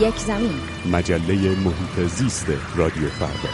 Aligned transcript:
یک 0.00 0.18
زمین. 0.18 0.52
مجله 0.92 1.34
محیط 1.34 2.08
زیست 2.08 2.46
رادیو 2.76 3.08
فردا. 3.08 3.50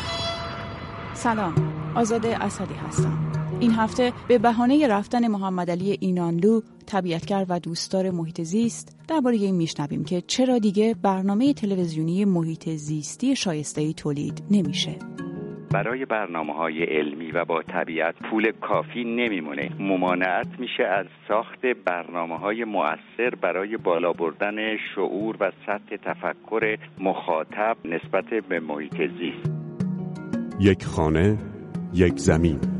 سلام 1.15 1.55
آزاده 1.95 2.45
اسدی 2.45 2.75
هستم. 2.75 3.33
این 3.61 3.73
هفته 3.73 4.13
به 4.29 4.39
بهانه 4.39 4.89
رفتن 4.89 5.29
محمد 5.29 5.71
علی 5.71 5.99
اینانلو 6.01 6.61
طبیعتگر 6.87 7.47
و 7.49 7.61
دوستدار 7.61 8.11
محیط 8.11 8.43
زیست 8.43 8.97
درباره 9.09 9.37
این 9.37 9.55
میشنویم 9.55 10.05
که 10.05 10.23
چرا 10.27 10.59
دیگه 10.59 10.95
برنامه 11.03 11.55
تلویزیونی 11.55 12.25
محیط 12.25 12.69
زیستی 12.69 13.37
شایسته 13.37 13.93
تولید 13.93 14.43
نمیشه. 14.51 14.97
برای 15.71 16.05
برنامه 16.05 16.53
های 16.53 16.85
علمی 16.85 17.31
و 17.31 17.45
با 17.45 17.63
طبیعت 17.63 18.15
پول 18.31 18.53
کافی 18.53 19.05
نمیمونه. 19.05 19.71
ممانعت 19.79 20.47
میشه 20.59 20.85
از 20.85 21.07
ساخت 21.29 21.67
برنامه 21.67 22.39
های 22.39 22.65
مؤثر 22.65 23.35
برای 23.43 23.77
بالا 23.77 24.13
بردن 24.13 24.77
شعور 24.95 25.37
و 25.41 25.53
سطح 25.67 25.97
تفکر 25.97 26.79
مخاطب 26.99 27.77
نسبت 27.85 28.25
به 28.49 28.61
محیط 28.61 28.97
زیست. 28.97 29.51
یک 30.61 30.85
خانه 30.85 31.39
یک 31.95 32.19
زمین. 32.19 32.80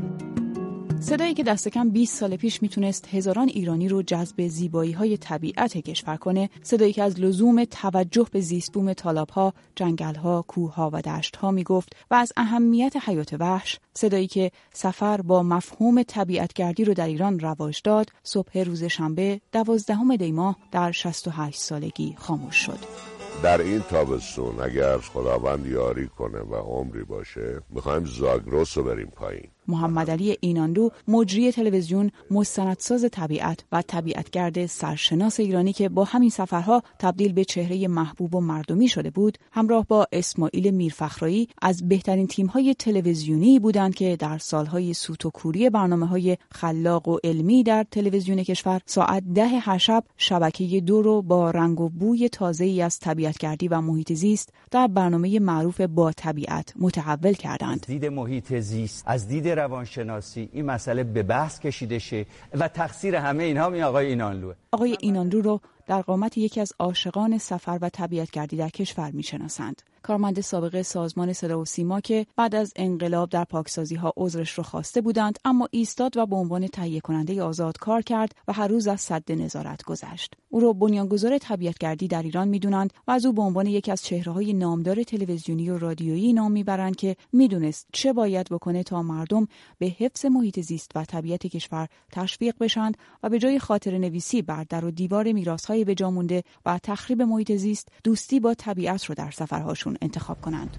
صدایی 1.01 1.33
که 1.33 1.43
دست 1.43 1.67
کم 1.67 1.89
20 1.89 2.17
سال 2.17 2.35
پیش 2.35 2.61
می‌تونست 2.61 3.07
هزاران 3.07 3.47
ایرانی 3.47 3.87
رو 3.87 4.01
جذب 4.01 4.47
زیبایی 4.47 4.91
های 4.91 5.17
طبیعت 5.17 5.77
کشور 5.77 6.17
کنه 6.17 6.49
صدایی 6.63 6.93
که 6.93 7.03
از 7.03 7.19
لزوم 7.19 7.65
توجه 7.65 8.27
به 8.31 8.41
زیستبوم 8.41 8.93
طالابها، 8.93 9.53
جنگلها، 9.75 10.45
کوهها 10.47 10.89
و 10.93 11.01
دشتها 11.01 11.51
می‌گفت 11.51 11.95
و 12.11 12.15
از 12.15 12.33
اهمیت 12.37 12.93
حیات 13.05 13.33
وحش 13.39 13.79
صدایی 13.93 14.27
که 14.27 14.51
سفر 14.73 15.21
با 15.21 15.43
مفهوم 15.43 16.03
طبیعتگردی 16.03 16.85
رو 16.85 16.93
در 16.93 17.07
ایران 17.07 17.39
رواج 17.39 17.81
داد 17.83 18.09
صبح 18.23 18.63
روز 18.63 18.83
شنبه 18.83 19.41
دوازدهم 19.51 20.15
دی 20.15 20.31
ماه 20.31 20.57
در 20.71 20.91
68 20.91 21.59
سالگی 21.59 22.15
خاموش 22.17 22.55
شد. 22.55 22.79
در 23.43 23.61
این 23.61 23.79
تابستون 23.79 24.59
اگر 24.59 24.97
خداوند 24.97 25.65
یاری 25.65 26.07
کنه 26.07 26.39
و 26.39 26.55
عمری 26.55 27.03
باشه 27.03 27.61
می‌خوایم 27.69 28.05
زاگرس 28.05 28.77
رو 28.77 28.83
بریم 28.83 29.07
پایین. 29.07 29.49
محمد 29.67 30.11
علی 30.11 30.37
ایناندو 30.39 30.91
مجری 31.07 31.51
تلویزیون 31.51 32.11
مستندساز 32.31 33.05
طبیعت 33.11 33.65
و 33.71 33.81
طبیعتگرد 33.81 34.65
سرشناس 34.65 35.39
ایرانی 35.39 35.73
که 35.73 35.89
با 35.89 36.03
همین 36.03 36.29
سفرها 36.29 36.83
تبدیل 36.99 37.33
به 37.33 37.45
چهره 37.45 37.87
محبوب 37.87 38.35
و 38.35 38.41
مردمی 38.41 38.87
شده 38.87 39.09
بود 39.09 39.37
همراه 39.51 39.85
با 39.87 40.07
اسماعیل 40.11 40.71
میرفخرایی 40.71 41.47
از 41.61 41.89
بهترین 41.89 42.27
تیم‌های 42.27 42.73
تلویزیونی 42.73 43.59
بودند 43.59 43.95
که 43.95 44.15
در 44.15 44.37
سالهای 44.37 44.93
سوت 44.93 45.25
و 45.25 45.29
کوری 45.29 45.69
برنامه 45.69 46.07
های 46.07 46.37
خلاق 46.51 47.07
و 47.07 47.17
علمی 47.23 47.63
در 47.63 47.85
تلویزیون 47.91 48.43
کشور 48.43 48.81
ساعت 48.85 49.23
ده 49.23 49.47
هر 49.47 49.77
شب 49.77 50.03
شبکه 50.17 50.81
دو 50.81 51.01
رو 51.01 51.21
با 51.21 51.51
رنگ 51.51 51.81
و 51.81 51.89
بوی 51.89 52.29
تازه 52.29 52.65
ای 52.65 52.81
از 52.81 52.99
طبیعتگردی 52.99 53.67
و 53.67 53.81
محیط 53.81 54.13
زیست 54.13 54.53
در 54.71 54.87
برنامه 54.87 55.39
معروف 55.39 55.81
با 55.81 56.11
طبیعت 56.11 56.73
متحول 56.79 57.33
کردند. 57.33 57.85
دید 57.87 58.05
محیط 58.05 58.53
زیست 58.53 59.03
از 59.07 59.27
دید 59.27 59.47
روانشناسی 59.55 60.49
این 60.53 60.65
مسئله 60.65 61.03
به 61.03 61.23
بحث 61.23 61.59
کشیده 61.59 61.99
شه 61.99 62.25
و 62.53 62.67
تقصیر 62.67 63.15
همه 63.15 63.43
اینها 63.43 63.69
می 63.69 63.83
آقای 63.83 64.05
اینانلوه 64.05 64.55
آقای 64.71 64.97
اینانلو 64.99 65.41
رو 65.41 65.61
در 65.87 66.01
قامت 66.01 66.37
یکی 66.37 66.61
از 66.61 66.73
عاشقان 66.79 67.37
سفر 67.37 67.79
و 67.81 67.89
طبیعتگردی 67.89 68.57
در 68.57 68.69
کشور 68.69 69.11
می‌شناسند. 69.11 69.81
کارمند 70.03 70.41
سابق 70.41 70.81
سازمان 70.81 71.33
صدا 71.33 71.59
و 71.59 71.65
سیما 71.65 72.01
که 72.01 72.25
بعد 72.35 72.55
از 72.55 72.73
انقلاب 72.75 73.29
در 73.29 73.43
پاکسازی 73.43 73.95
ها 73.95 74.13
عذرش 74.17 74.51
رو 74.51 74.63
خواسته 74.63 75.01
بودند 75.01 75.39
اما 75.45 75.67
ایستاد 75.71 76.17
و 76.17 76.25
به 76.25 76.35
عنوان 76.35 76.67
تهیه 76.67 76.99
کننده 76.99 77.43
آزاد 77.43 77.77
کار 77.77 78.01
کرد 78.01 78.35
و 78.47 78.53
هر 78.53 78.67
روز 78.67 78.87
از 78.87 79.01
صد 79.01 79.31
نظارت 79.31 79.83
گذشت. 79.83 80.33
او 80.49 80.59
را 80.59 80.73
بنیانگذار 80.73 81.37
طبیعتگردی 81.37 82.07
در 82.07 82.23
ایران 82.23 82.47
می‌دونند 82.47 82.93
و 83.07 83.11
از 83.11 83.25
او 83.25 83.33
به 83.33 83.41
عنوان 83.41 83.65
یکی 83.65 83.91
از 83.91 84.03
چهره 84.03 84.31
های 84.31 84.53
نامدار 84.53 85.03
تلویزیونی 85.03 85.69
و 85.69 85.77
رادیویی 85.77 86.33
نام 86.33 86.51
می‌برند 86.51 86.95
که 86.95 87.15
می‌دونست 87.33 87.87
چه 87.93 88.13
باید 88.13 88.47
بکنه 88.49 88.83
تا 88.83 89.01
مردم 89.01 89.47
به 89.77 89.85
حفظ 89.85 90.25
محیط 90.25 90.59
زیست 90.59 90.91
و 90.95 91.05
طبیعت 91.05 91.47
کشور 91.47 91.87
تشویق 92.11 92.55
بشند 92.59 92.97
و 93.23 93.29
به 93.29 93.39
جای 93.39 93.59
خاطر 93.59 93.97
نویسی 93.97 94.41
بر 94.41 94.63
در 94.63 94.85
و 94.85 94.91
دیوار 94.91 95.31
میراثهای 95.31 95.85
به 95.85 95.95
مونده 96.09 96.43
و 96.65 96.79
تخریب 96.83 97.21
محیط 97.21 97.51
زیست 97.51 97.87
دوستی 98.03 98.39
با 98.39 98.53
طبیعت 98.53 99.05
رو 99.05 99.15
در 99.15 99.31
سفرهاشون 99.31 99.90
انتخاب 100.01 100.41
کنند. 100.41 100.77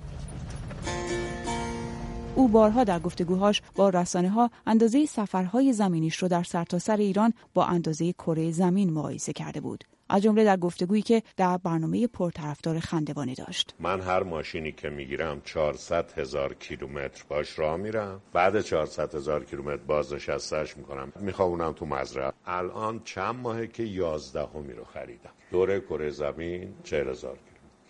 او 2.35 2.49
بارها 2.49 2.85
در 2.85 2.99
گفتگوهاش 2.99 3.63
با 3.75 3.89
رسانه 3.89 4.29
ها 4.29 4.51
اندازه 4.67 5.07
سفرهای 5.07 5.73
زمینیش 5.73 6.17
رو 6.17 6.29
در 6.29 6.43
سرتاسر 6.43 6.97
سر 6.97 7.01
ایران 7.03 7.33
با 7.55 7.65
اندازه 7.65 8.13
کره 8.13 8.51
زمین 8.51 8.93
مقایسه 8.93 9.33
کرده 9.33 9.61
بود. 9.61 9.85
از 10.09 10.23
جمله 10.23 10.45
در 10.45 10.57
گفتگویی 10.57 11.03
که 11.03 11.23
در 11.37 11.57
برنامه 11.57 12.07
پرطرفدار 12.07 12.81
خندوانه 12.81 13.35
داشت. 13.35 13.75
من 13.81 14.01
هر 14.01 14.23
ماشینی 14.23 14.73
که 14.73 14.89
می‌گیرم 14.89 15.41
400 15.45 16.19
هزار 16.19 16.55
کیلومتر 16.55 17.25
باش 17.29 17.59
راه 17.59 17.77
میرم. 17.77 18.21
بعد 18.33 18.61
400 18.61 19.15
هزار 19.15 19.45
کیلومتر 19.45 19.83
بازنشستش 19.83 20.77
می‌کنم. 20.77 21.13
میخوابونم 21.21 21.73
تو 21.73 21.87
مزرعه. 21.87 22.33
الان 22.47 23.01
چند 23.05 23.35
ماهه 23.35 23.67
که 23.67 23.83
11 23.83 24.47
همی 24.55 24.73
رو 24.73 24.85
خریدم. 24.85 25.31
دوره 25.51 25.81
کره 25.81 26.11
زمین 26.11 26.75
40 26.85 27.09
هزار 27.09 27.39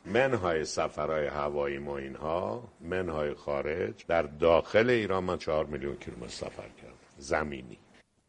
منهای 0.07 0.65
سفرهای 0.65 1.27
هوایی 1.27 1.79
ما 1.79 1.99
اینها 1.99 2.63
منهای 2.81 3.35
خارج 3.35 3.95
در 4.09 4.23
داخل 4.23 4.91
ایران 4.91 5.25
من 5.25 5.39
چهار 5.39 5.67
میلیون 5.67 5.97
کیلومتر 5.97 6.29
سفر 6.29 6.69
کردم. 6.83 6.95
زمینی. 7.19 7.79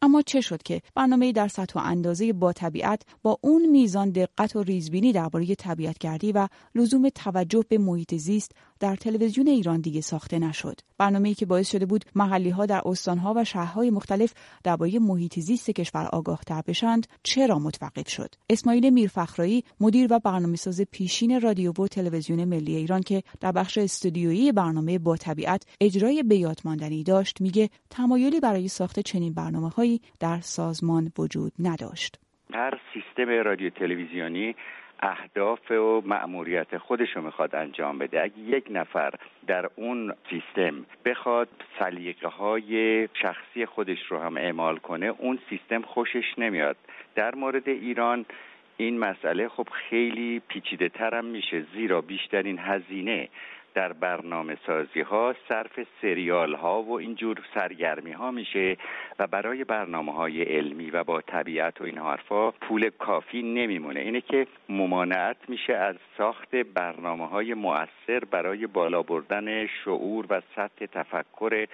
اما 0.02 0.22
چه 0.22 0.40
شد 0.40 0.62
که 0.62 0.82
برنامه 0.94 1.32
در 1.32 1.48
سطح 1.48 1.80
و 1.80 1.82
اندازه 1.84 2.32
با 2.32 2.52
طبیعت 2.52 3.02
با 3.22 3.38
اون 3.40 3.66
میزان 3.66 4.10
دقت 4.10 4.56
و 4.56 4.62
ریزبینی 4.62 5.12
درباره 5.12 5.54
طبیعتگردی 5.54 6.32
و 6.32 6.48
لزوم 6.74 7.08
توجه 7.08 7.64
به 7.68 7.78
محیط 7.78 8.14
زیست 8.14 8.52
در 8.84 8.96
تلویزیون 8.96 9.48
ایران 9.48 9.80
دیگه 9.80 10.00
ساخته 10.00 10.38
نشد. 10.38 10.80
برنامه‌ای 10.98 11.34
که 11.34 11.46
باعث 11.46 11.70
شده 11.70 11.86
بود 11.86 12.04
محلی 12.14 12.50
ها 12.50 12.66
در 12.66 12.80
استانها 12.86 13.34
و 13.36 13.44
شهرهای 13.44 13.90
مختلف 13.90 14.34
درباره 14.64 14.98
محیط 14.98 15.38
زیست 15.38 15.70
کشور 15.70 16.06
آگاه 16.12 16.40
تر 16.46 16.62
بشند 16.66 17.06
چرا 17.22 17.58
متوقف 17.58 18.08
شد؟ 18.08 18.34
اسماعیل 18.50 18.90
میرفخرایی 18.90 19.64
مدیر 19.80 20.12
و 20.12 20.18
برنامه‌ساز 20.18 20.80
پیشین 20.92 21.40
رادیو 21.40 21.72
و 21.72 21.86
تلویزیون 21.86 22.44
ملی 22.44 22.76
ایران 22.76 23.00
که 23.00 23.22
در 23.40 23.52
بخش 23.52 23.78
استودیویی 23.78 24.52
برنامه 24.52 24.98
با 24.98 25.16
طبیعت 25.16 25.76
اجرای 25.80 26.22
بیاتماندنی 26.22 27.02
داشت 27.02 27.40
میگه 27.40 27.70
تمایلی 27.90 28.40
برای 28.40 28.68
ساخت 28.68 29.00
چنین 29.00 29.34
برنامه‌هایی 29.34 30.00
در 30.20 30.40
سازمان 30.40 31.12
وجود 31.18 31.52
نداشت. 31.58 32.18
هر 32.54 32.80
سیستم 32.94 33.28
رادیو 33.44 33.70
تلویزیونی 33.70 34.54
اهداف 35.00 35.70
و 35.70 36.02
مأموریت 36.06 36.78
خودش 36.78 37.16
رو 37.16 37.22
می‌خواد 37.22 37.54
انجام 37.54 37.98
بده. 37.98 38.22
اگه 38.22 38.38
یک 38.38 38.66
نفر 38.70 39.14
در 39.46 39.70
اون 39.76 40.14
سیستم 40.30 40.86
بخواد 41.04 41.48
سلیقه 41.78 42.28
های 42.28 43.08
شخصی 43.14 43.66
خودش 43.66 44.06
رو 44.08 44.18
هم 44.18 44.36
اعمال 44.36 44.76
کنه 44.76 45.06
اون 45.06 45.38
سیستم 45.50 45.82
خوشش 45.82 46.38
نمیاد. 46.38 46.76
در 47.14 47.34
مورد 47.34 47.68
ایران 47.68 48.26
این 48.76 48.98
مسئله 48.98 49.48
خب 49.48 49.68
خیلی 49.72 50.42
پیچیده 50.48 50.88
ترم 50.88 51.24
میشه 51.24 51.64
زیرا 51.74 52.00
بیشترین 52.00 52.58
هزینه 52.58 53.28
در 53.74 53.92
برنامه 53.92 54.56
سازی 54.66 55.00
ها 55.00 55.34
صرف 55.48 55.86
سریال 56.02 56.54
ها 56.54 56.82
و 56.82 56.92
اینجور 56.98 57.36
سرگرمی 57.54 58.12
ها 58.12 58.30
میشه 58.30 58.76
و 59.18 59.26
برای 59.26 59.64
برنامه 59.64 60.12
های 60.12 60.42
علمی 60.42 60.90
و 60.90 61.04
با 61.04 61.20
طبیعت 61.20 61.80
و 61.80 61.84
این 61.84 61.98
حرفا 61.98 62.50
پول 62.50 62.90
کافی 62.98 63.42
نمیمونه. 63.42 64.00
اینه 64.00 64.20
که 64.20 64.46
ممانعت 64.68 65.36
میشه 65.48 65.72
از 65.72 65.96
ساخت 66.18 66.54
برنامه 66.54 67.26
های 67.26 67.54
مؤثر 67.54 68.24
برای 68.30 68.66
بالا 68.66 69.02
بردن 69.02 69.66
شعور 69.66 70.26
و 70.30 70.42
سطح 70.56 70.86
تفکر 70.86 71.66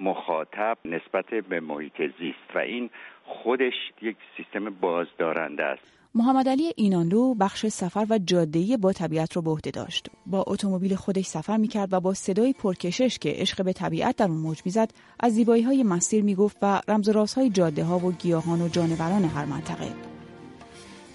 مخاطب 0.00 0.78
نسبت 0.84 1.26
به 1.26 1.60
محیط 1.60 2.02
زیست. 2.18 2.50
و 2.54 2.58
این 2.58 2.90
خودش 3.24 3.92
یک 4.02 4.16
سیستم 4.36 4.70
بازدارنده 4.70 5.64
است. 5.64 5.95
محمد 6.16 6.48
علی 6.48 6.72
اینانلو 6.76 7.34
بخش 7.34 7.66
سفر 7.66 8.06
و 8.10 8.18
جادهی 8.18 8.76
با 8.76 8.92
طبیعت 8.92 9.32
رو 9.32 9.42
به 9.42 9.50
عهده 9.50 9.70
داشت. 9.70 10.06
با 10.26 10.44
اتومبیل 10.46 10.94
خودش 10.94 11.26
سفر 11.26 11.56
می‌کرد 11.56 11.92
و 11.92 12.00
با 12.00 12.14
صدای 12.14 12.52
پرکشش 12.52 13.18
که 13.18 13.30
عشق 13.30 13.64
به 13.64 13.72
طبیعت 13.72 14.16
در 14.16 14.28
اون 14.28 14.36
موج 14.36 14.60
می‌زد 14.64 14.90
از 15.20 15.32
زیبایی 15.32 15.62
های 15.62 15.82
مسیر 15.82 16.24
می‌گفت 16.24 16.56
و 16.62 16.80
رمز 16.88 17.08
و 17.08 17.12
رازهای 17.12 17.50
جاده 17.50 17.84
ها 17.84 17.98
و 17.98 18.12
گیاهان 18.12 18.62
و 18.62 18.68
جانوران 18.68 19.24
هر 19.24 19.44
منطقه. 19.44 19.92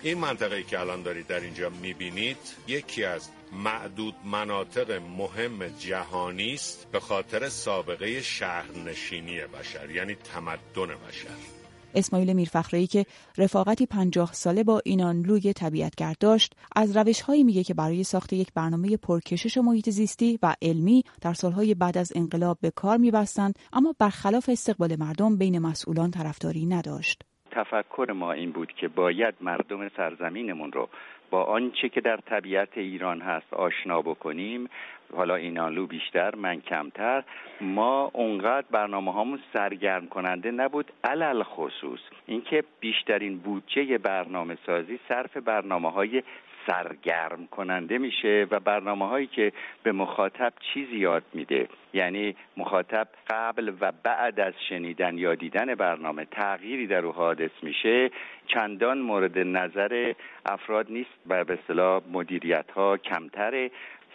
این 0.03 0.17
منطقه 0.17 0.63
که 0.63 0.79
الان 0.79 1.03
دارید 1.03 1.27
در 1.27 1.39
اینجا 1.39 1.69
می‌بینید 1.69 2.37
یکی 2.67 3.03
از 3.03 3.29
معدود 3.63 4.15
مناطق 4.25 4.91
مهم 4.91 5.67
جهانی 5.79 6.53
است 6.53 6.87
به 6.91 6.99
خاطر 6.99 7.49
سابقه 7.49 8.21
شهرنشینی 8.21 9.39
بشر 9.41 9.89
یعنی 9.89 10.15
تمدن 10.15 10.95
بشر 11.07 11.50
اسماعیل 11.95 12.33
میرفخرایی 12.33 12.87
که 12.87 13.05
رفاقتی 13.37 13.85
پنجاه 13.85 14.33
ساله 14.33 14.63
با 14.63 14.81
اینانلوی 14.85 15.53
طبیعتگرد 15.53 16.17
داشت 16.17 16.53
از 16.75 16.97
روش 16.97 17.21
هایی 17.21 17.43
میگه 17.43 17.63
که 17.63 17.73
برای 17.73 18.03
ساخت 18.03 18.33
یک 18.33 18.53
برنامه 18.53 18.97
پرکشش 18.97 19.57
محیط 19.57 19.89
زیستی 19.89 20.39
و 20.43 20.55
علمی 20.61 21.03
در 21.21 21.33
سالهای 21.33 21.75
بعد 21.75 21.97
از 21.97 22.11
انقلاب 22.15 22.57
به 22.61 22.71
کار 22.71 22.97
میبستند 22.97 23.59
اما 23.73 23.95
برخلاف 23.99 24.49
استقبال 24.49 24.95
مردم 24.95 25.37
بین 25.37 25.59
مسئولان 25.59 26.11
طرفداری 26.11 26.65
نداشت. 26.65 27.30
تفکر 27.51 28.11
ما 28.15 28.31
این 28.31 28.51
بود 28.51 28.71
که 28.71 28.87
باید 28.87 29.35
مردم 29.41 29.89
سرزمینمون 29.89 30.71
رو 30.71 30.89
با 31.29 31.43
آنچه 31.43 31.89
که 31.89 32.01
در 32.01 32.17
طبیعت 32.17 32.77
ایران 32.77 33.21
هست 33.21 33.53
آشنا 33.53 34.01
بکنیم 34.01 34.69
حالا 35.15 35.35
اینالو 35.35 35.87
بیشتر 35.87 36.35
من 36.35 36.61
کمتر 36.61 37.23
ما 37.61 38.11
اونقدر 38.13 38.67
برنامه 38.71 39.13
هامون 39.13 39.39
سرگرم 39.53 40.07
کننده 40.07 40.51
نبود 40.51 40.91
علل 41.03 41.43
خصوص. 41.43 41.99
اینکه 42.25 42.63
بیشترین 42.79 43.37
بودجه 43.37 43.97
برنامه 43.97 44.57
سازی 44.65 44.99
صرف 45.07 45.37
برنامه 45.37 45.91
های 45.91 46.23
سرگرم 46.67 47.47
کننده 47.47 47.97
میشه 47.97 48.47
و 48.51 48.59
برنامه 48.59 49.07
هایی 49.07 49.27
که 49.27 49.51
به 49.83 49.91
مخاطب 49.91 50.53
چیزی 50.73 50.97
یاد 50.97 51.23
میده. 51.33 51.67
یعنی 51.93 52.35
مخاطب 52.57 53.07
قبل 53.29 53.71
و 53.81 53.91
بعد 54.03 54.39
از 54.39 54.53
شنیدن 54.69 55.17
یا 55.17 55.35
دیدن 55.35 55.75
برنامه 55.75 56.25
تغییری 56.25 56.87
در 56.87 57.05
او 57.05 57.11
حادث 57.11 57.51
میشه. 57.63 58.11
چندان 58.47 58.99
مورد 58.99 59.37
نظر 59.39 60.13
افراد 60.45 60.91
نیست 60.91 61.09
و 61.27 61.43
به 61.43 61.53
اصطلاح 61.53 62.01
مدیریت 62.11 62.71
ها 62.71 62.97
کمتره. 62.97 63.71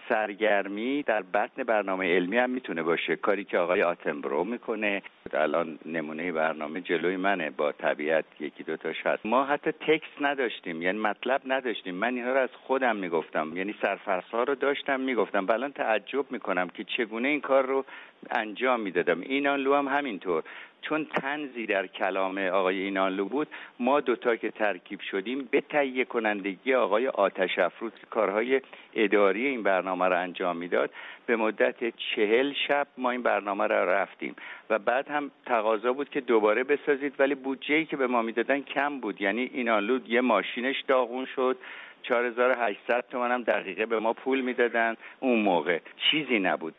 سرگرمی 0.09 1.03
در 1.03 1.23
بطن 1.23 1.63
برنامه 1.63 2.15
علمی 2.15 2.37
هم 2.39 2.51
می‌تونه 2.51 2.83
باشه. 2.83 3.17
کاری 3.17 3.45
که 3.45 3.59
آقای 3.59 3.83
آتنبرو 3.83 4.45
می‌کنه. 4.45 5.03
الان 5.33 5.79
نمونه 5.87 6.33
برنامه 6.33 6.81
جلوی 6.81 7.17
منه. 7.17 7.51
با 7.51 7.73
طبیعت 7.73 8.25
یکی 8.41 8.63
دو 8.63 8.77
تاش 8.77 9.07
هست. 9.07 9.27
ما 9.27 9.45
حتی 9.45 9.73
تکست 9.73 10.17
نداشتیم. 10.21 10.83
یعنی 10.83 10.99
مطلب 10.99 11.41
نداشتیم. 11.47 11.95
من 11.95 12.15
اینها 12.15 12.33
رو 12.33 12.39
از 12.39 12.51
خودم 12.67 12.97
می‌گفتم. 12.97 13.57
یعنی 13.57 13.75
سرفرس 13.83 14.35
رو 14.35 14.55
داشتم 14.55 15.01
می‌گفتم. 15.01 15.51
الان 15.51 15.73
تعجب 15.73 16.33
می‌کنم 16.33 16.69
که 16.69 16.85
چگونه 16.85 17.29
این 17.29 17.41
کار 17.41 17.67
رو 17.67 17.85
انجام 18.31 18.81
می‌دادم. 18.81 19.21
اینان 19.21 19.67
هم 19.67 19.89
همینطور. 19.89 20.43
چون 20.89 21.05
تنزی 21.05 21.67
در 21.67 21.87
کلام 21.87 22.39
آقای 22.39 22.81
اینانلو 22.81 23.25
بود 23.25 23.49
ما 23.81 24.01
دوتا 24.01 24.37
که 24.37 24.51
ترکیب 24.51 25.01
شدیم 25.01 25.49
به 25.51 25.61
تهیه 25.61 26.05
کنندگی 26.05 26.75
آقای 26.75 27.09
آتش 27.09 27.59
افروز 27.59 27.93
که 28.01 28.07
کارهای 28.11 28.61
اداری 28.95 29.47
این 29.47 29.63
برنامه 29.63 30.05
رو 30.09 30.21
انجام 30.21 30.57
می‌داد. 30.57 30.91
به 31.27 31.37
مدت 31.37 31.97
چهل 31.97 32.53
شب 32.69 32.87
ما 32.99 33.11
این 33.11 33.23
برنامه 33.23 33.65
رو 33.65 33.89
رفتیم 33.91 34.37
و 34.71 34.79
بعد 34.79 35.09
هم 35.09 35.31
تقاضا 35.47 35.93
بود 35.93 36.11
که 36.11 36.21
دوباره 36.21 36.65
بسازید 36.65 37.15
ولی 37.19 37.35
بودجه 37.35 37.85
که 37.85 37.97
به 37.97 38.07
ما 38.07 38.23
می‌دادن 38.23 38.61
کم 38.61 39.01
بود. 39.01 39.23
یعنی 39.23 39.51
اینانلو 39.55 39.99
یه 40.09 40.21
ماشینش 40.21 40.81
داغون 40.89 41.25
شد. 41.25 41.57
4800 42.03 43.05
تومن 43.11 43.31
هم 43.31 43.43
دقیقه 43.43 43.87
به 43.87 43.99
ما 43.99 44.13
پول 44.13 44.41
می‌دادن. 44.41 44.97
اون 45.21 45.41
موقع 45.41 45.79
چیزی 46.11 46.39
نبود. 46.39 46.75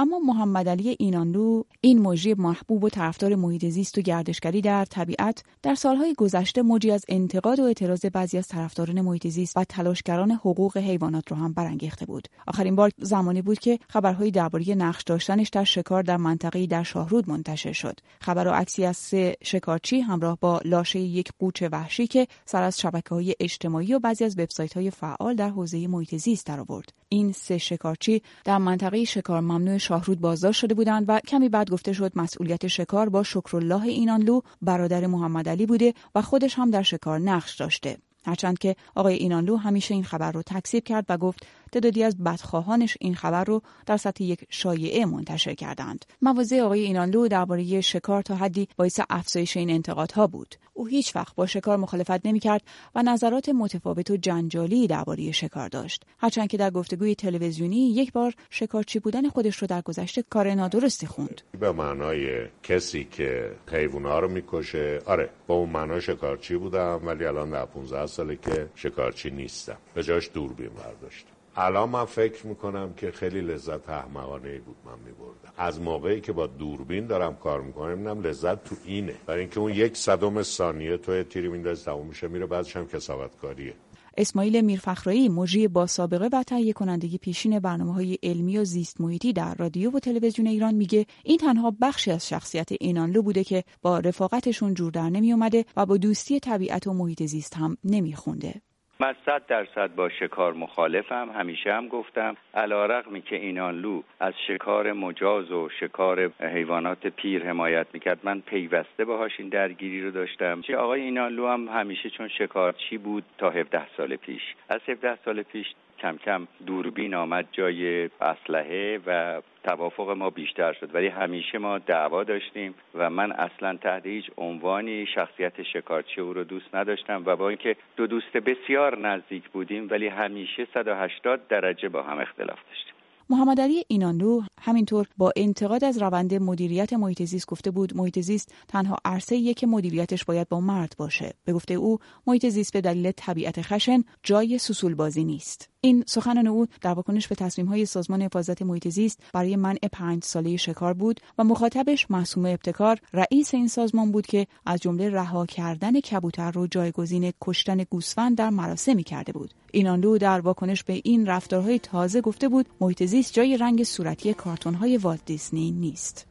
اما 0.00 0.18
محمد 0.18 0.68
علی 0.68 0.96
اینانلو 0.98 1.62
این 1.80 2.02
مجری 2.02 2.34
محبوب 2.34 2.84
و 2.84 2.88
طرفدار 2.88 3.34
محیط 3.34 3.64
زیست 3.64 3.98
و 3.98 4.00
گردشگری 4.00 4.60
در 4.60 4.84
طبیعت 4.84 5.42
در 5.62 5.74
سالهای 5.74 6.14
گذشته 6.14 6.62
موجی 6.62 6.90
از 6.90 7.04
انتقاد 7.08 7.60
و 7.60 7.62
اعتراض 7.62 8.04
بعضی 8.04 8.38
از 8.38 8.48
طرفداران 8.48 9.00
محیط 9.00 9.26
زیست 9.26 9.56
و 9.56 9.64
تلاشگران 9.64 10.30
حقوق 10.30 10.76
حیوانات 10.76 11.32
را 11.32 11.38
هم 11.38 11.52
برانگیخته 11.52 12.06
بود. 12.06 12.28
آخرین 12.46 12.76
بار 12.76 12.90
زمانی 12.98 13.42
بود 13.42 13.58
که 13.58 13.78
خبرهایی 13.88 14.30
درباره 14.30 14.74
نقش 14.74 15.02
داشتنش 15.02 15.48
در 15.48 15.64
شکار 15.64 16.02
در 16.02 16.16
منطقه‌ای 16.16 16.66
در 16.66 16.82
شاهرود 16.82 17.28
منتشر 17.30 17.72
شد. 17.72 18.00
خبر 18.20 18.46
و 18.46 18.50
عکسی 18.50 18.84
از 18.84 18.96
سه 18.96 19.36
شکارچی 19.42 20.00
همراه 20.00 20.38
با 20.40 20.60
لاشه 20.64 20.98
یک 20.98 21.28
قوچ 21.38 21.62
وحشی 21.72 22.06
که 22.06 22.26
سر 22.44 22.62
از 22.62 22.82
های 23.10 23.34
اجتماعی 23.40 23.94
و 23.94 23.98
بعضی 23.98 24.24
از 24.24 24.36
های 24.74 24.90
فعال 24.90 25.34
در 25.34 25.48
حوزه 25.48 25.86
محیط 25.86 26.14
زیست 26.14 26.46
درآورد. 26.46 26.92
این 27.08 27.32
سه 27.32 27.58
شکارچی 27.58 28.22
در 28.44 28.58
منطقه 28.58 29.04
شکار 29.04 29.40
ممنوع 29.40 29.78
شاهرود 29.90 30.20
بازداشت 30.20 30.60
شده 30.60 30.74
بودند 30.74 31.04
و 31.08 31.20
کمی 31.20 31.48
بعد 31.48 31.70
گفته 31.70 31.92
شد 31.92 32.12
مسئولیت 32.16 32.66
شکار 32.66 33.08
با 33.08 33.22
شکرالله 33.22 33.82
اینانلو 33.82 34.40
برادر 34.62 35.06
محمد 35.06 35.48
علی 35.48 35.66
بوده 35.66 35.94
و 36.14 36.22
خودش 36.22 36.54
هم 36.58 36.70
در 36.70 36.82
شکار 36.82 37.18
نقش 37.18 37.56
داشته. 37.56 37.96
هرچند 38.26 38.58
که 38.58 38.76
آقای 38.94 39.14
اینانلو 39.14 39.56
همیشه 39.56 39.94
این 39.94 40.04
خبر 40.04 40.32
رو 40.32 40.42
تکذیب 40.42 40.84
کرد 40.84 41.06
و 41.08 41.16
گفت 41.16 41.46
تعدادی 41.72 42.02
از 42.02 42.18
بدخواهانش 42.18 42.96
این 43.00 43.14
خبر 43.14 43.44
رو 43.44 43.62
در 43.86 43.96
سطح 43.96 44.24
یک 44.24 44.44
شایعه 44.48 45.06
منتشر 45.06 45.54
کردند. 45.54 46.04
مواضع 46.22 46.60
آقای 46.60 46.80
اینانلو 46.80 47.28
درباره 47.28 47.80
شکار 47.80 48.22
تا 48.22 48.34
حدی 48.34 48.68
باعث 48.76 49.00
افزایش 49.10 49.56
این 49.56 49.70
انتقادها 49.70 50.26
بود. 50.26 50.54
او 50.74 50.86
هیچ 50.86 51.16
وقت 51.16 51.34
با 51.34 51.46
شکار 51.46 51.76
مخالفت 51.76 52.26
نمی‌کرد 52.26 52.62
و 52.94 53.02
نظرات 53.02 53.48
متفاوت 53.48 54.10
و 54.10 54.16
جنجالی 54.16 54.86
درباره 54.86 55.32
شکار 55.32 55.68
داشت. 55.68 56.04
هرچند 56.18 56.48
که 56.48 56.56
در 56.56 56.70
گفتگوی 56.70 57.14
تلویزیونی 57.14 57.90
یک 57.90 58.12
بار 58.12 58.34
شکارچی 58.50 58.98
بودن 58.98 59.28
خودش 59.28 59.56
رو 59.56 59.66
در 59.66 59.80
گذشته 59.80 60.22
کار 60.22 60.54
نادرستی 60.54 61.06
خوند. 61.06 61.42
به 61.60 61.72
معنای 61.72 62.46
کسی 62.62 63.04
که 63.04 63.50
حیوونا 63.72 64.18
رو 64.18 64.28
می‌کشه. 64.28 64.98
آره 65.06 65.30
با 65.46 65.54
اون 65.54 65.70
معنا 65.70 66.00
شکارچی 66.00 66.56
بودم 66.56 67.00
ولی 67.04 67.24
الان 67.24 67.50
در 67.50 67.64
15 67.64 68.06
ساله 68.10 68.36
که 68.36 68.68
شکارچی 68.74 69.30
نیستم. 69.30 69.76
به 69.94 70.02
جاش 70.02 70.30
دوربین 70.34 70.68
برداشتم 70.68 71.30
الان 71.56 71.88
من 71.88 72.04
فکر 72.04 72.46
می‌کنم 72.46 72.94
که 72.96 73.10
خیلی 73.10 73.40
لذت 73.40 73.88
احمقانه 73.88 74.58
بود 74.58 74.76
من 74.84 74.98
میبردم. 75.06 75.52
از 75.56 75.80
موقعی 75.80 76.20
که 76.20 76.32
با 76.32 76.46
دوربین 76.46 77.06
دارم 77.06 77.36
کار 77.36 77.60
می‌کنم 77.60 78.08
نم 78.08 78.22
لذت 78.22 78.64
تو 78.64 78.76
اینه. 78.84 79.14
برای 79.26 79.40
اینکه 79.40 79.60
اون 79.60 79.72
یک 79.72 79.96
صدم 79.96 80.42
ثانیه 80.42 80.96
تو 80.96 81.22
تیری 81.22 81.48
میندازی 81.48 81.84
تموم 81.84 82.06
میشه 82.06 82.28
میره 82.28 82.46
بعدش 82.46 82.76
هم 82.76 82.88
کساوتکاریه. 82.88 83.74
اسماعیل 84.20 84.60
میرفخرایی 84.60 85.28
مجری 85.28 85.68
با 85.68 85.86
سابقه 85.86 86.28
و 86.32 86.42
تهیه 86.42 86.72
کنندگی 86.72 87.18
پیشین 87.18 87.58
برنامه 87.58 87.94
های 87.94 88.18
علمی 88.22 88.58
و 88.58 88.64
زیست 88.64 89.00
محیطی 89.00 89.32
در 89.32 89.54
رادیو 89.54 89.90
و 89.90 89.98
تلویزیون 89.98 90.46
ایران 90.48 90.74
میگه 90.74 91.06
این 91.24 91.38
تنها 91.38 91.76
بخشی 91.80 92.10
از 92.10 92.28
شخصیت 92.28 92.68
اینانلو 92.80 93.22
بوده 93.22 93.44
که 93.44 93.64
با 93.82 93.98
رفاقتشون 93.98 94.74
جور 94.74 94.92
در 94.92 95.10
نمی 95.10 95.32
اومده 95.32 95.64
و 95.76 95.86
با 95.86 95.96
دوستی 95.96 96.40
طبیعت 96.40 96.86
و 96.86 96.92
محیط 96.92 97.22
زیست 97.22 97.56
هم 97.56 97.76
نمیخونده. 97.84 98.62
من 99.00 99.14
صد 99.26 99.46
درصد 99.46 99.94
با 99.94 100.08
شکار 100.08 100.52
مخالفم 100.52 101.30
همیشه 101.34 101.72
هم 101.72 101.88
گفتم. 101.88 102.36
علا 102.54 102.86
رقمی 102.86 103.22
که 103.22 103.36
اینانلو 103.36 104.02
از 104.20 104.34
شکار 104.46 104.92
مجاز 104.92 105.52
و 105.52 105.68
شکار 105.80 106.30
حیوانات 106.40 107.06
پیر 107.06 107.46
حمایت 107.46 107.86
می‌کرد 107.92 108.18
من 108.22 108.40
پیوسته 108.40 109.04
باهاش 109.04 109.32
این 109.38 109.48
درگیری 109.48 110.02
رو 110.02 110.10
داشتم. 110.10 110.60
چه 110.60 110.76
آقای 110.76 111.00
اینانلو 111.00 111.48
هم 111.48 111.68
همیشه 111.68 112.10
چون 112.10 112.28
شکارچی 112.28 112.98
بود 112.98 113.24
تا 113.38 113.50
17 113.50 113.82
سال 113.96 114.16
پیش؟ 114.16 114.42
از 114.68 114.80
17 114.88 115.18
سال 115.24 115.42
پیش 115.42 115.66
کم 115.98 116.16
کم 116.16 116.46
دوربین 116.66 117.14
آمد 117.14 117.48
جای 117.52 118.10
اسلحه 118.20 119.00
و 119.06 119.40
توافق 119.64 120.10
ما 120.10 120.30
بیشتر 120.30 120.72
شد 120.72 120.94
ولی 120.94 121.08
همیشه 121.08 121.58
ما 121.58 121.78
دعوا 121.78 122.24
داشتیم 122.24 122.74
و 122.94 123.10
من 123.10 123.32
اصلا 123.32 123.76
تحت 123.76 124.06
هیچ 124.06 124.24
عنوانی 124.36 125.06
شخصیت 125.14 125.62
شکارچی 125.62 126.20
او 126.20 126.32
رو 126.32 126.44
دوست 126.44 126.74
نداشتم 126.74 127.22
و 127.26 127.36
با 127.36 127.48
اینکه 127.48 127.76
دو 127.96 128.06
دوست 128.06 128.32
بسیار 128.32 128.98
نزدیک 128.98 129.48
بودیم 129.48 129.88
ولی 129.90 130.08
همیشه 130.08 130.66
180 130.74 131.48
درجه 131.48 131.88
با 131.88 132.02
هم 132.02 132.18
اختلاف 132.18 132.58
داشتیم. 132.68 132.94
محمد 133.30 133.60
علی 133.60 133.84
اینانلو 133.88 134.40
همینطور 134.60 135.06
با 135.16 135.32
انتقاد 135.36 135.84
از 135.84 136.02
روند 136.02 136.34
مدیریت 136.34 136.92
محیط 136.92 137.22
زیست 137.22 137.46
گفته 137.46 137.70
بود 137.70 137.96
محیط 137.96 138.18
زیست 138.18 138.54
تنها 138.68 138.96
عرصه 139.04 139.54
که 139.54 139.66
مدیریتش 139.66 140.24
باید 140.24 140.48
با 140.48 140.60
مرد 140.60 140.94
باشه. 140.98 141.32
به 141.44 141.52
گفته 141.52 141.74
او 141.74 141.98
محیط 142.26 142.46
زیست 142.46 142.72
به 142.72 142.80
دلیل 142.80 143.10
طبیعت 143.10 143.62
خشن 143.62 144.02
جای 144.22 144.58
سوسول 144.58 144.94
بازی 144.94 145.24
نیست. 145.24 145.70
این 145.82 146.04
سخنان 146.06 146.46
او 146.46 146.66
در 146.80 146.90
واکنش 146.90 147.28
به 147.28 147.34
تصمیم 147.34 147.66
های 147.66 147.86
سازمان 147.86 148.22
حفاظت 148.22 148.62
محیط 148.62 148.88
زیست 148.88 149.22
برای 149.32 149.56
منع 149.56 149.88
پنج 149.92 150.24
ساله 150.24 150.56
شکار 150.56 150.94
بود 150.94 151.20
و 151.38 151.44
مخاطبش 151.44 152.10
محسوم 152.10 152.46
ابتکار 152.46 152.98
رئیس 153.12 153.54
این 153.54 153.68
سازمان 153.68 154.12
بود 154.12 154.26
که 154.26 154.46
از 154.66 154.80
جمله 154.80 155.10
رها 155.10 155.46
کردن 155.46 156.00
کبوتر 156.00 156.50
رو 156.50 156.66
جایگزین 156.66 157.32
کشتن 157.40 157.84
گوسفند 157.90 158.36
در 158.36 158.50
مراسمی 158.50 159.04
کرده 159.04 159.32
بود. 159.32 159.54
اینانلو 159.72 160.18
در 160.18 160.40
واکنش 160.40 160.84
به 160.84 161.00
این 161.04 161.26
رفتارهای 161.26 161.78
تازه 161.78 162.20
گفته 162.20 162.48
بود 162.48 162.66
محیط 162.80 163.04
زیست 163.04 163.32
جای 163.32 163.56
رنگ 163.56 163.84
صورتی 163.84 164.34
کارتون 164.34 164.74
های 164.74 164.96
والت 164.96 165.24
دیزنی 165.24 165.70
نیست. 165.70 166.26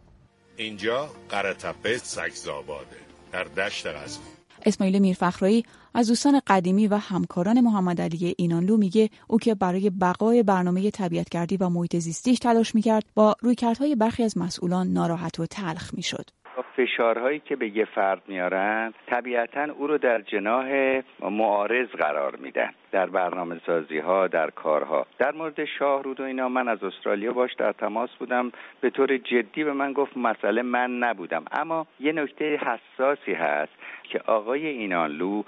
اینجا 0.57 1.09
قرتپه 1.29 1.97
سگزاباده. 1.97 2.97
در 3.31 3.43
دشت 3.43 3.87
غزنی 3.87 4.38
اسماعیل 4.65 4.99
میرفخرایی 4.99 5.65
از 5.93 6.07
دوستان 6.07 6.41
قدیمی 6.47 6.87
و 6.87 6.95
همکاران 6.95 7.61
محمد 7.61 8.01
علی 8.01 8.35
اینانلو 8.37 8.77
میگه 8.77 9.09
او 9.27 9.37
که 9.37 9.55
برای 9.55 9.89
بقای 9.89 10.43
برنامه 10.43 10.91
طبیعتگردی 10.91 11.57
و 11.57 11.69
محیط 11.69 11.97
زیستیش 11.97 12.39
تلاش 12.39 12.75
می‌کرد 12.75 13.03
با 13.15 13.35
رویکردهای 13.41 13.95
برخی 13.95 14.23
از 14.23 14.37
مسئولان 14.37 14.87
ناراحت 14.87 15.39
و 15.39 15.45
تلخ 15.45 15.93
می‌شد. 15.93 16.29
فشارهایی 16.61 17.39
که 17.39 17.55
به 17.55 17.77
یه 17.77 17.85
فرد 17.85 18.21
میارن 18.27 18.93
طبیعتا 19.07 19.67
او 19.77 19.87
رو 19.87 19.97
در 19.97 20.21
جناح 20.21 21.01
معارض 21.21 21.87
قرار 21.87 22.35
میدن. 22.35 22.69
در 22.91 23.05
برنامه 23.05 23.59
سازی 23.65 23.97
ها 23.99 24.27
در 24.27 24.49
کارها. 24.49 25.05
در 25.17 25.31
مورد 25.31 25.65
شاهرود 25.65 26.19
و 26.19 26.23
اینا 26.23 26.49
من 26.49 26.67
از 26.67 26.83
استرالیا 26.83 27.31
باش 27.31 27.53
در 27.53 27.71
تماس 27.71 28.09
بودم. 28.19 28.51
به 28.81 28.89
طور 28.89 29.17
جدی 29.17 29.63
به 29.63 29.73
من 29.73 29.93
گفت 29.93 30.17
مسئله 30.17 30.61
من 30.61 30.97
نبودم. 30.97 31.45
اما 31.51 31.87
یه 31.99 32.11
نکته 32.11 32.57
حساسی 32.57 33.33
هست 33.33 33.73
که 34.03 34.19
آقای 34.19 34.67
اینانلو 34.67 35.43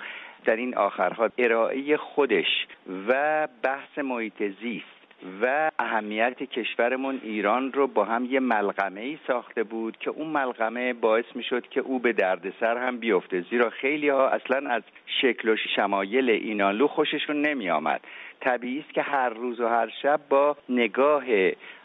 در 0.46 0.56
این 0.56 0.78
آخرها 0.78 1.30
ارائه 1.38 1.98
خودش 1.98 2.68
و 3.08 3.48
بحث 3.64 3.98
محیط 3.98 4.44
زیست 4.62 5.01
و 5.42 5.72
اهمیت 5.80 6.44
کشورمون 6.44 7.22
ایران 7.24 7.74
رو 7.74 7.88
با 7.88 8.06
هم 8.06 8.26
یه 8.26 8.40
ملغمه 8.40 9.02
ای 9.02 9.18
ساخته 9.28 9.64
بود 9.64 9.98
که 9.98 10.10
اون 10.10 10.28
ملغمه 10.28 10.94
باعث 10.94 11.26
می 11.36 11.44
شد 11.44 11.68
که 11.68 11.80
او 11.80 12.00
به 12.00 12.14
دردسر 12.14 12.78
هم 12.78 12.98
بیفته. 12.98 13.42
زیرا 13.50 13.70
خیلی 13.70 14.10
ها 14.10 14.30
اصلا 14.30 14.70
از 14.70 14.84
شکل 15.22 15.50
و 15.50 15.56
شمایل 15.76 16.30
اینانلو 16.30 16.88
خوششون 16.88 17.42
نمی 17.42 17.70
آمد 17.70 18.02
طبیعی 18.42 18.80
است 18.80 18.94
که 18.94 19.02
هر 19.02 19.30
روز 19.30 19.60
و 19.60 19.68
هر 19.68 19.90
شب 20.02 20.20
با 20.30 20.58
نگاه 20.70 21.24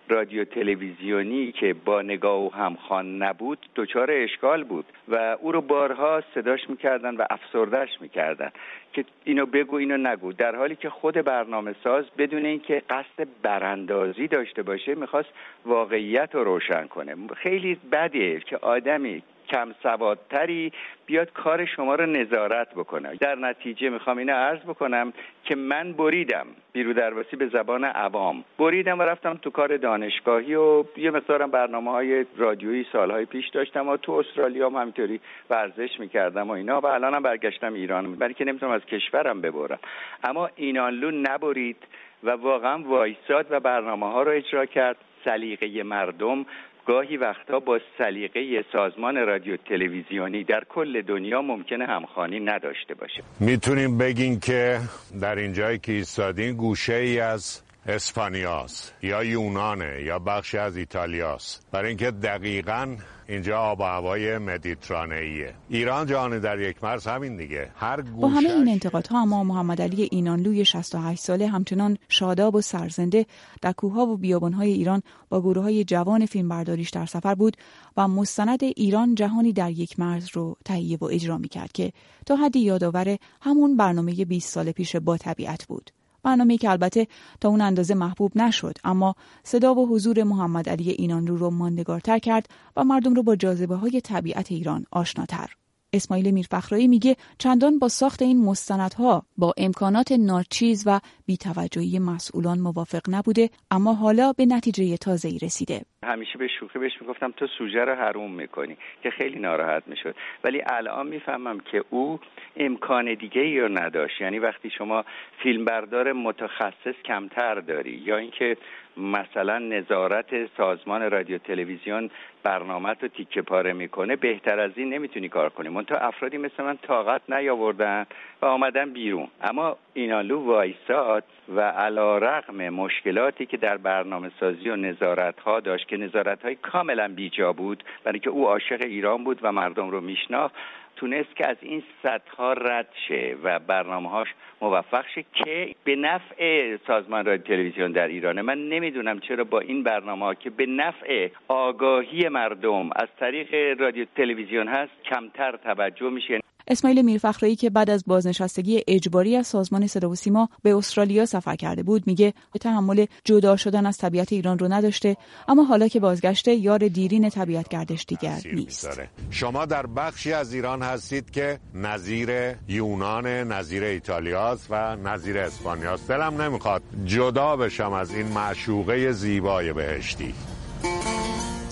رادیو 0.09 0.45
تلویزیونی 0.45 1.53
که 1.53 1.75
با 1.85 2.03
نگاه 2.03 2.47
و 2.47 2.51
همخوان 2.51 3.23
نبود 3.23 3.59
دچار 3.77 4.11
اشکال 4.11 4.65
بود 4.65 4.85
و 5.09 5.37
او 5.41 5.53
رو 5.53 5.61
بارها 5.61 6.23
صداش 6.35 6.71
می‌کردن 6.71 7.17
و 7.17 7.25
افسردهش 7.31 8.01
می‌کردن. 8.01 8.51
که 8.93 9.05
اینو 9.25 9.47
بگو 9.47 9.77
اینو 9.77 9.97
نگو. 9.97 10.33
در 10.33 10.57
حالی 10.57 10.77
که 10.77 10.91
خود 10.91 11.15
برنامه 11.15 11.75
ساز 11.85 12.05
بدون 12.19 12.47
اینکه 12.47 12.83
قصد 12.91 13.27
براندازی 13.43 14.29
داشته 14.29 14.63
باشه 14.63 14.95
می‌خواست 14.95 15.29
واقعیت 15.67 16.35
رو 16.35 16.45
روشن 16.45 16.87
کنه. 16.87 17.17
خیلی 17.37 17.79
بده 17.93 18.41
که 18.41 18.57
آدمی 18.57 19.23
کم 19.49 19.75
سوادتری 19.83 20.73
بیاد 21.07 21.33
کار 21.33 21.65
شما 21.65 21.95
رو 21.95 22.07
نظارت 22.07 22.71
بکنه. 22.75 23.15
در 23.15 23.35
نتیجه 23.35 23.89
می‌خوام 23.89 24.19
اینو 24.19 24.33
عرض 24.33 24.61
بکنم 24.61 25.13
که 25.45 25.55
من 25.55 25.93
بریدم 25.93 26.47
بیرو 26.73 26.93
درواسی 26.93 27.37
به 27.37 27.47
زبان 27.47 27.85
عوام. 27.85 28.45
بریدم 28.59 28.99
و 28.99 29.03
رفتم 29.03 29.35
تو 29.35 29.51
کار 29.51 29.77
دانشگاهی 29.77 30.55
و 30.55 30.85
یه 30.97 31.11
مقدارم 31.11 31.51
برنامه 31.51 31.91
های 31.91 32.27
رادیویی 32.37 32.87
سالهای 32.93 33.25
پیش 33.25 33.49
داشتم 33.49 33.89
و 33.89 33.97
تو 33.97 34.13
استرالیا 34.13 34.69
هم 34.69 34.77
همینطوری 34.77 35.21
ورزش 35.51 36.01
می‌کردم 36.01 36.49
و 36.49 36.53
اینا 36.53 36.81
و 36.81 36.87
الانم 36.87 37.23
برگشتم 37.23 37.75
ایران. 37.75 38.15
برای 38.15 38.35
که 38.35 38.45
نمی‌تونم 38.45 38.73
از 38.73 38.87
کشورم 38.87 39.41
ببرم. 39.41 39.79
اما 40.25 40.51
اینانلو 40.57 41.11
نبرید 41.11 41.77
و 42.25 42.31
واقعا 42.31 42.83
وایساد 42.83 43.47
و 43.51 43.61
برنامه 43.61 44.07
ها 44.07 44.23
رو 44.23 44.33
اجرا 44.33 44.67
کرد. 44.67 44.97
سلیقه 45.25 45.83
مردم 45.83 46.47
گاهی 46.87 47.17
وقتا 47.17 47.61
با 47.61 47.81
سلیقه 47.99 48.65
سازمان 48.73 49.17
رادیو 49.17 49.57
تلویزیونی 49.57 50.45
در 50.45 50.65
کل 50.69 51.03
دنیا 51.03 51.43
ممکنه 51.43 51.87
همخانی 51.87 52.41
نداشته 52.41 52.95
باشه. 52.95 53.23
می‌تونیم 53.41 53.99
بگین 53.99 54.41
که 54.41 54.81
در 55.23 55.37
اینجایی 55.37 55.79
که 55.79 55.93
ایستادین 55.93 56.57
گوشه 56.57 56.95
ای 56.95 57.21
از 57.21 57.66
اسپانیاس 57.89 58.91
یا 59.03 59.25
یونانه 59.25 60.03
یا 60.03 60.19
بخشی 60.19 60.59
از 60.59 60.77
ایتالیاست. 60.77 61.67
برای 61.73 61.89
اینکه 61.89 62.11
دقیقا 62.11 62.97
اینجا 63.29 63.59
آب 63.59 63.81
و 63.81 63.83
هوای 63.83 64.39
مدیترانه‌ایه. 64.39 65.55
ایران 65.69 66.07
جهان 66.07 66.39
در 66.39 66.61
یک 66.61 66.85
مرز 66.85 67.07
همین 67.07 67.37
دیگه. 67.37 67.71
هر 67.77 68.01
با 68.01 68.29
همه 68.29 68.51
این 68.51 68.69
انتقادها 68.69 69.23
اما 69.23 69.45
محمد 69.45 69.83
علی 69.83 70.09
اینانلوی 70.13 70.65
68 70.65 71.23
ساله 71.23 71.47
همچنان 71.47 71.99
شاداب 72.09 72.55
و 72.55 72.61
سرزنده 72.61 73.27
در 73.63 73.73
کوهها 73.73 74.07
و 74.07 74.17
بیابانهای 74.17 74.73
ایران 74.73 75.03
با 75.29 75.41
گروه 75.41 75.63
های 75.63 75.85
جوان 75.85 76.27
فیلمبرداریش 76.27 76.91
در 76.91 77.07
سفر 77.07 77.35
بود 77.35 77.57
و 77.97 78.09
مستند 78.09 78.65
ایران 78.65 79.15
جهانی 79.15 79.53
در 79.53 79.71
یک 79.71 80.01
مرز 80.01 80.29
رو 80.33 80.57
تهیه 80.65 80.99
و 81.01 81.05
اجرا 81.05 81.39
می 81.39 81.49
کرد 81.49 81.73
که 81.73 81.93
تا 82.27 82.37
حدی 82.37 82.61
یادآور 82.61 83.17
همون 83.41 83.77
برنامه 83.77 84.25
20 84.25 84.53
سال 84.53 84.73
پیش 84.73 84.97
با 84.97 85.17
طبیعت 85.17 85.67
بود. 85.67 85.91
برنامه 86.27 86.57
که 86.57 86.71
البته 86.71 87.07
تا 87.41 87.49
اون 87.49 87.61
اندازه 87.61 87.95
محبوب 87.95 88.33
نشد 88.39 88.79
اما 88.85 89.15
صدا 89.45 89.75
و 89.75 89.89
حضور 89.89 90.23
محمد 90.23 90.69
علی 90.69 90.91
اینانلو 90.91 91.37
رو 91.37 91.51
ماندگارتر 91.51 92.19
کرد 92.19 92.49
و 92.77 92.85
مردم 92.85 93.15
رو 93.15 93.23
با 93.23 93.37
جاذبه 93.37 93.75
های 93.75 94.01
طبیعت 94.01 94.53
ایران 94.53 94.87
آشناتر. 94.91 95.51
اسماعیل 95.93 96.31
میرفخرایی 96.31 96.89
میگه 96.89 97.17
چندان 97.39 97.79
با 97.79 97.89
ساخت 97.89 98.23
این 98.23 98.45
مستندها 98.45 99.23
با 99.39 99.53
امکانات 99.57 100.13
ناچیز 100.13 100.85
و 100.87 101.01
بیتوجهی 101.27 101.99
مسئولان 101.99 102.59
موافق 102.59 103.03
نبوده 103.09 103.51
اما 103.71 103.95
حالا 103.95 104.33
به 104.33 104.47
نتیجه 104.47 104.97
تازه‌ای 104.97 105.39
رسیده. 105.43 105.81
همیشه 106.05 106.39
به 106.39 106.49
شوخی 106.61 106.79
بهش 106.79 106.93
می‌گفتم 107.01 107.33
تو 107.37 107.47
سوژه 107.59 107.85
رو 107.85 107.95
حروم 107.95 108.33
می‌کنی 108.33 108.77
که 109.03 109.11
خیلی 109.11 109.39
ناراحت 109.39 109.83
می‌شد. 109.87 110.15
ولی 110.45 110.63
الان 110.67 111.07
می‌فهمم 111.07 111.61
که 111.61 111.85
او 111.91 112.21
امکان 112.57 113.15
دیگه 113.15 113.41
ای 113.41 113.61
رو 113.61 113.69
نداشت. 113.79 114.21
یعنی 114.21 114.39
وقتی 114.39 114.71
شما 114.71 115.05
فیلمبردار 115.43 116.13
متخصص 116.13 116.95
کمتر 117.05 117.55
داری 117.55 118.03
یا 118.05 118.17
اینکه 118.17 118.57
مثلا 118.97 119.59
نظارت 119.59 120.57
سازمان 120.57 121.11
رادیو 121.11 121.39
تلویزیون 121.39 122.11
برنامه 122.43 122.89
رو 122.89 123.09
تیکه 123.09 123.43
پاره 123.43 123.73
می‌کنه 123.73 124.17
بهتر 124.17 124.61
از 124.61 124.71
این 124.77 124.95
نمی‌تونی 124.95 125.29
کار 125.29 125.51
کنی. 125.51 125.69
من 125.69 125.85
تا 125.85 125.97
افرادی 125.97 126.39
مثل 126.39 126.63
من 126.63 126.77
طاقت 126.77 127.23
نیاوردن 127.29 128.07
و 128.43 128.47
آمدن 128.47 128.93
بیرون. 128.93 129.29
اما 129.43 129.77
اینالو 129.95 130.39
وایساد 130.39 131.25
و 131.49 131.61
علا 131.61 132.19
رقم 132.19 132.69
مشکلاتی 132.69 133.47
که 133.47 133.57
در 133.57 133.77
برنامه 133.77 134.31
سازی 134.41 134.71
و 134.71 134.77
نظارت 134.77 135.41
ها 135.41 135.61
داشت 135.61 135.89
که 135.89 135.97
نظارت 135.97 136.43
های 136.43 136.55
کاملا 136.55 137.09
بیجا 137.09 137.53
بود 137.53 137.85
برای 138.05 138.19
که 138.19 138.31
او 138.31 138.47
عاشق 138.47 138.81
ایران 138.81 139.25
بود 139.25 139.39
و 139.43 139.53
مردم 139.53 139.91
رو 139.91 140.01
میشناخت 140.01 140.55
تونست 140.97 141.37
که 141.37 141.47
از 141.47 141.57
این 141.61 141.83
سطح 142.03 142.43
رد 142.43 142.89
شه 143.09 143.37
و 143.43 143.59
برنامه 143.59 144.11
هاش 144.11 144.29
موفق 144.61 145.05
شه 145.15 145.25
که 145.33 145.75
به 145.85 145.97
نفع 145.97 146.77
سازمان 146.87 147.25
رادیو 147.25 147.47
تلویزیون 147.47 147.93
در 147.93 148.09
ایرانه 148.09 148.43
من 148.43 148.69
نمی‌دونم 148.69 149.21
چرا 149.21 149.45
با 149.45 149.61
این 149.61 149.83
برنامه 149.83 150.25
ها 150.25 150.35
که 150.35 150.51
به 150.51 150.67
نفع 150.67 151.29
آگاهی 151.49 152.29
مردم 152.29 152.91
از 152.97 153.09
طریق 153.21 153.81
رادیو 153.81 154.07
تلویزیون 154.17 154.69
هست 154.69 154.93
کمتر 155.05 155.57
توجه 155.57 156.11
میشه. 156.11 156.46
اسماعیل 156.69 157.03
میرفخرایی 157.03 157.57
که 157.57 157.71
بعد 157.71 157.91
از 157.91 158.05
بازنشستگی 158.07 158.83
اجباری 158.89 159.37
از 159.37 159.47
سازمان 159.47 159.87
صدا 159.87 160.11
و 160.11 160.15
سیما 160.15 160.49
به 160.63 160.77
استرالیا 160.77 161.27
سفر 161.27 161.57
کرده 161.57 161.83
بود 161.83 162.07
میگه 162.07 162.35
تحمل 162.61 163.07
جدا 163.25 163.57
شدن 163.57 163.87
از 163.87 163.99
طبیعت 163.99 164.33
ایران 164.33 164.59
رو 164.59 164.73
نداشته 164.73 165.17
اما 165.49 165.65
حالا 165.65 165.89
که 165.89 166.01
بازگشته 166.01 166.55
یار 166.55 166.89
دیرین 166.89 167.31
طبیعت 167.31 167.69
گردش 167.69 168.05
دیگر 168.09 168.41
نیست. 168.53 168.89
شما 169.31 169.67
در 169.67 169.87
بخشی 169.87 170.33
از 170.33 170.55
ایران 170.55 170.83
هستید 170.83 171.31
که 171.31 171.59
نظیر 171.75 172.31
یونان 172.69 173.27
نظیر 173.27 173.85
ایتالیاست 173.85 174.67
و 174.71 174.97
نظیر 174.97 175.39
اسپانیاست. 175.39 176.09
دلم 176.09 176.43
نمی‌خواد 176.43 176.83
جدا 177.05 177.57
بشم 177.57 177.93
از 177.93 178.15
این 178.15 178.27
معشوقه 178.27 179.13
زیبای 179.13 179.73
بهشتی. 179.73 180.35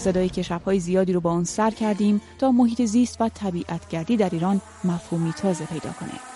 صدایی 0.05 0.29
که 0.29 0.43
شبهای 0.43 0.81
زیادی 0.81 1.13
رو 1.13 1.21
با 1.21 1.31
آن 1.31 1.45
سر 1.45 1.71
کردیم 1.71 2.21
تا 2.39 2.53
محیط 2.53 2.83
زیست 2.83 3.21
و 3.21 3.29
طبیعت 3.29 3.89
گردی 3.89 4.17
در 4.17 4.29
ایران 4.33 4.61
مفهومی 4.85 5.33
تازه 5.33 5.65
پیدا 5.65 5.93
کنه. 5.93 6.34